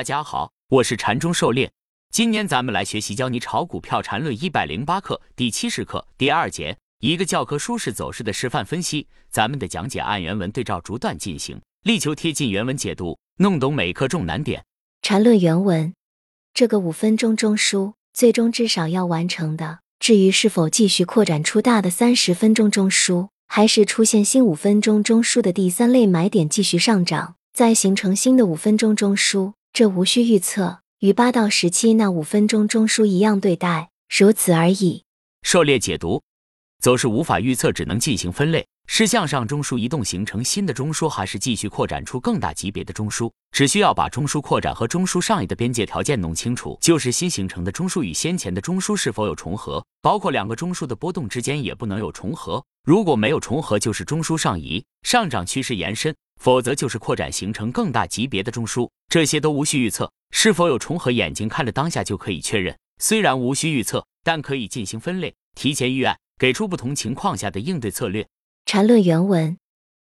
[0.00, 1.70] 大家好，我是禅中狩猎。
[2.10, 9.08] 今年咱们来学习教你炒股票禅论一百零八课第七十课第二节，一个教科书式走势的示范分析。
[9.28, 14.64] 咱们的讲解按原文对照逐段进行，力求贴近原文解读，弄懂每课重难点。
[15.02, 15.92] 禅论原文，
[16.54, 19.80] 这个五分钟中枢最终至少要完成的。
[19.98, 35.04] 至于是否继续扩展出大的三十分钟中枢，还是出现新五分钟中枢的第三类买点继续上涨，再形成新的五分钟中枢，这无需预测，与八到十七那五分钟中枢一样对待，如此而已。
[35.42, 36.22] 狩猎解读，
[36.80, 38.66] 则是无法预测，只能进行分类。
[38.92, 43.30] 是向上中枢移动形成新的中枢，还是继续扩展出更大级别的中枢？
[43.52, 52.62] 只需要把中枢扩展和中枢上移的边界条件弄清楚，就是新形成的中枢与先前的中枢是否有重合，包括两个中枢的波动之间也不能有重合。
[52.82, 58.90] 如果没有重合，就是中枢上移，上涨趋势延伸；否则就是扩展形成更大级别的中枢。
[59.08, 62.76] 这些都无需预测，是否有重合，眼睛看着当下就可以确认。
[62.98, 68.26] 虽然无需预测，但可以进行分类，提前预案，给出不同情况下的应对策略。
[68.70, 69.56] 缠论原文。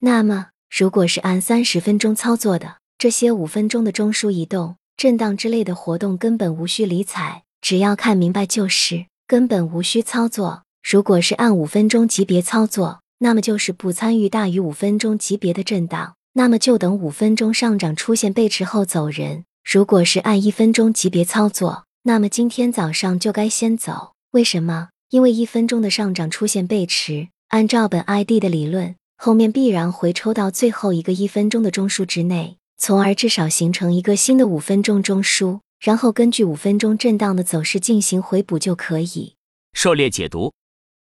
[0.00, 10.64] 那么，如果是按三十分钟操作的，这些五分钟的中枢移动、震荡之类的活动根本无需理睬，只要看明白就是，根本无需操作。
[10.86, 19.46] 如果是按五分钟级别操作，那么就是不参与大于五分钟级别的震荡，那么就等五分钟上涨出现背驰后走人。
[19.64, 24.12] 如果是按一分钟级别操作，那么今天早上就该先走。
[24.32, 24.90] 为什么？
[25.08, 27.28] 因为一分钟的上涨出现背驰。
[27.52, 39.34] 按照本 ID 的理论，后面必然回抽到最后一个一分钟的中枢之内，从而至少形成一个新的五分钟中枢，然后根据五分钟震荡的走势进行回补就可以。
[39.74, 40.54] 狩猎解读，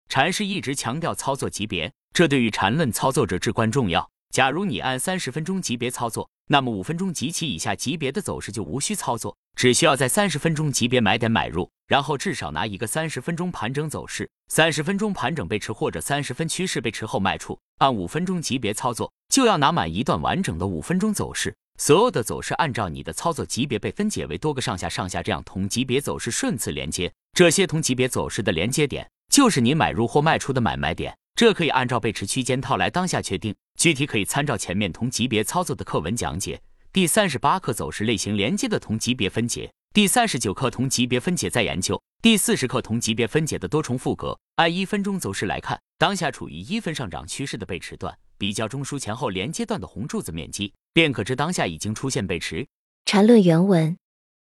[0.09, 4.09] 禅师一直强调操作级别，这对于禅论操作者至关重要。
[4.31, 11.69] 假如你按三十分钟级别操作，那么五分钟及其以下级别的走势就无需操作，只需要在三十分钟级别买点买入。
[11.89, 17.59] 然后至少拿一个三十分钟盘整走势，三十分钟盘整背驰或者三十分趋势背驰后卖出。
[17.79, 21.53] 按五分钟级别操作，就要拿满一段完整的五分钟走势。
[21.77, 27.13] 所有的走势按照你的操作级别被分解为多个上下上下这样同级别走势顺次连接。
[27.33, 31.13] 这些同级别走势的连接点，就是你买入或卖出的买卖点。
[31.35, 36.61] 这可以按照背驰区间套来当下确定，具体可以参照前面同级别操作的课文讲解。
[36.99, 39.71] 第三十八课走势类型连接的同级别分解。
[39.95, 44.37] 第三十九课同级别分解再研究，第四十课同级别分解的多重复格。
[44.57, 52.67] 按一分钟走势来看，当下处于一分上涨趋势的背驰段，比较中枢前后连接段的红柱子面积，便可知当下已经出现背驰。
[53.05, 53.97] 缠论原文，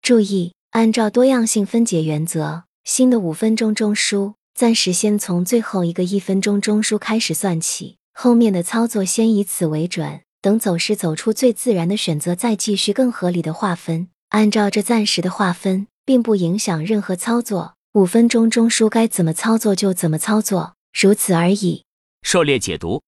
[0.01, 14.09] 注意，按照多样性分解原则，新的五分钟中枢暂时先从最后一个一分钟中枢开始算起，后面的操作先以此为准，等走势走出最自然的选择，再继续更合理的划分。
[14.31, 17.75] 按照这暂时的划分，并不影响任何操作。
[17.93, 21.85] 五分钟中枢该怎么操作就怎么操作，如此而已。
[22.23, 23.01] 狩猎解读：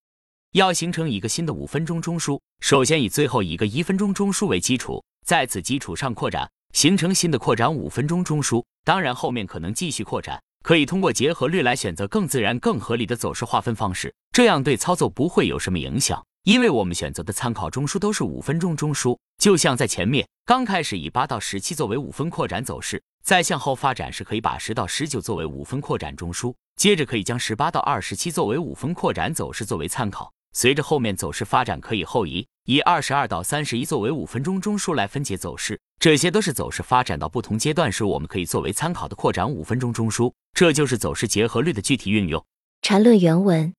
[0.53, 8.63] 要形成一个新的五分钟中枢，首先以最后一个一分钟中枢为基础，在此基础上扩展，形成新的扩展五分钟中枢。
[8.85, 16.25] 当然，后面可能继续扩展，可以通过结合率来选择更自然、更合理的走势划分方式，这样对操作不会有什么影响。
[16.45, 30.31] 因为我们选择的参考中枢都是五分钟中枢，就像在前面刚开始以八到十七作为五分扩展走势，再向后发展时可以把十到十九作为五分扩展中枢，接着可以将十八到二十七作为五分扩展走势作为参考。
[30.53, 35.79] 随着后面走势发展，可以后移，以二十二到三十一作为五分钟中枢来分解走势。
[35.99, 40.31] 这些都是走势发展到不同阶段时我们可以作为参考的扩展五分钟中枢。
[40.53, 42.45] 这就是走势结合率的具体运用。
[42.83, 43.73] 缠论原文，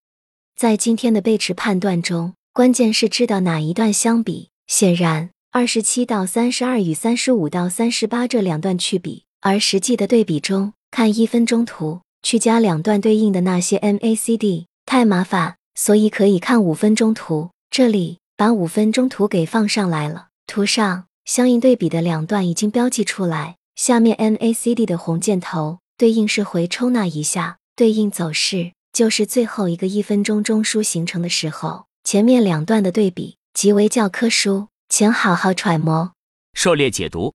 [0.56, 2.34] 在今天的背驰判断中。
[2.56, 4.48] 关键是知道哪一段相比。
[4.66, 17.50] 显然，二十七到三十二与三十五到三十八这两段去比，而实际的对比中，看一分钟图去加两段对应的那些 MACD 太麻烦，所以可以看五分钟图。
[17.68, 23.56] 这里把五分钟图给放上来了，图上相应对比的两段已经标记出来。
[23.74, 31.84] 下面 MACD 的红箭头对应是回抽那一下，对应走势就是最后一个一分钟中枢形成的时候。
[32.06, 36.12] 前面两段的对比即为教科书，请好好揣摩。
[36.54, 37.34] 狩猎解读，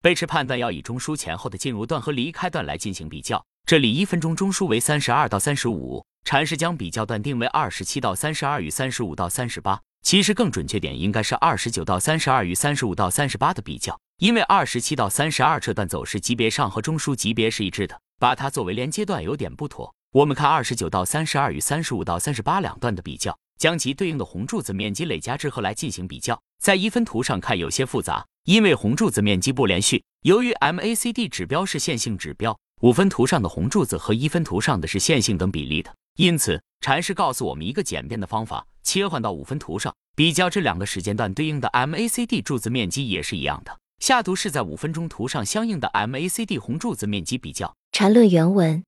[0.00, 3.44] 背驰判断要以中枢前后的进入段和离开段来进行比较。
[3.66, 9.78] 这里一分钟中枢为三十二到三十五，禅师将比较段定为二十七到三十二与三十五到三十八。
[10.00, 19.94] 其实更准确点应该是二十九到三十二与三十五到三十八的比较，因为二十七到三十二这段走势级别上和中枢级别是一致的，把它作为连接段有点不妥。
[20.12, 23.36] 我们看二十九到三十二与三十五到三十八两段的比较。
[23.58, 43.78] 将其对应的红柱子面积累加之后来进行比较，在一分图上看有些复杂，因为红柱子面积不连续，由于 MACD 指标是线性指标，五分图上的红柱子和一分图上的是线性等比例的，因此禅师告诉我们一个简便的方法：切换到五分图上，比较这两个时间段对应的 MACD 柱子面积也是一样的。
[43.98, 47.74] 下图是在五分钟图上相应的 MACD 红柱子面积比较。
[47.92, 48.84] 禅论原文。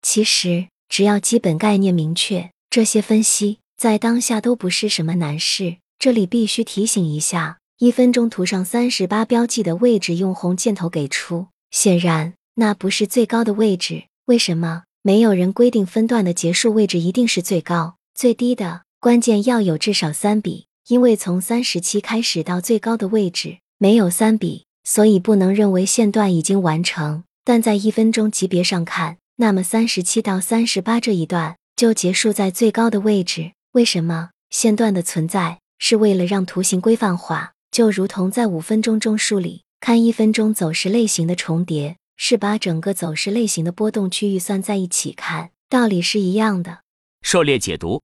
[0.00, 5.76] 其实只要基本概念明确，这些分析在当下都不是什么难事。
[5.98, 14.04] 这里必须提醒一下，一分钟图上三十八标记的位置用红箭头给出，显然那不是最高的位置。
[14.26, 14.84] 为什么？
[15.02, 20.66] 没有人规定分段的结束位置一定是最高、最低的，关键要有至少三笔。
[20.88, 23.58] 因为从三十七开始到最高的位置。
[23.78, 27.24] 没有三笔，所以不能认为线段已经完成。
[27.44, 33.52] 但在一分钟级别上看，那么三十七到三十八这一段就结束在最高的位置。
[33.74, 34.30] 为什么？
[34.50, 46.82] 线段的存在是为了让图形规范化，就如同在五分钟中梳理看一分钟走势类型的重叠，是把整个走势类型的波动区域算在一起看，道理是一样的。
[47.22, 48.00] 狩猎解读。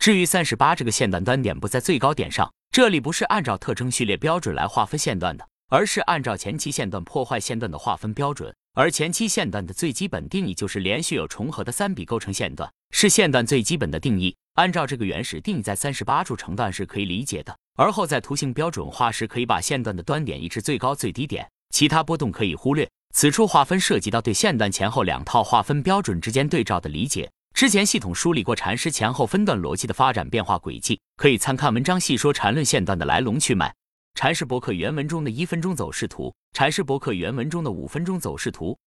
[0.00, 2.52] 至于三十八这个线段端点不在最高点上。
[2.72, 8.52] 这里不是按照特征序列标准来划分线段的，而是按照前期线段破坏线段的划分标准。
[8.72, 14.34] 而前期线段的最基本定义就是连续有重合的三笔构成线段，是线段最基本的定义。
[14.54, 17.56] 按照这个原始定义，在三十八处成段是可以理解的。
[17.76, 22.88] 而后在图形标准化时，可以把线段的端点移至最高最低点，其他波动可以忽略。
[23.12, 27.28] 此处划分涉及到对线段前后两套划分标准之间对照的理解。
[27.52, 33.74] 之前系统梳理过禅师前后分段逻辑的发展变化轨迹，可以参看文章细说禅论线段的来龙去脉。
[34.14, 38.78] 禅师博客原文中的一分钟走势图，禅师博客原文中的五分钟走势图。